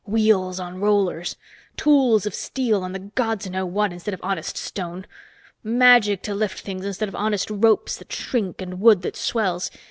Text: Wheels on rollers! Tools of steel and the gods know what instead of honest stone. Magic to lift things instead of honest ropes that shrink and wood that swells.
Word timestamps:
Wheels 0.07 0.59
on 0.59 0.81
rollers! 0.81 1.35
Tools 1.77 2.25
of 2.25 2.33
steel 2.33 2.83
and 2.83 2.95
the 2.95 3.11
gods 3.13 3.47
know 3.47 3.67
what 3.67 3.93
instead 3.93 4.15
of 4.15 4.19
honest 4.23 4.57
stone. 4.57 5.05
Magic 5.63 6.23
to 6.23 6.33
lift 6.33 6.59
things 6.61 6.87
instead 6.87 7.07
of 7.07 7.13
honest 7.13 7.51
ropes 7.51 7.97
that 7.97 8.11
shrink 8.11 8.63
and 8.63 8.81
wood 8.81 9.03
that 9.03 9.15
swells. 9.15 9.69